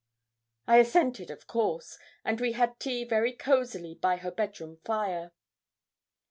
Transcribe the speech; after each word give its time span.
I 0.65 0.77
assented, 0.77 1.29
of 1.29 1.45
course, 1.45 1.99
and 2.25 2.41
we 2.41 2.53
had 2.53 2.79
tea 2.79 3.03
very 3.03 3.33
cosily 3.33 3.93
by 3.93 4.15
her 4.17 4.31
bedroom 4.31 4.77
fire. 4.77 5.31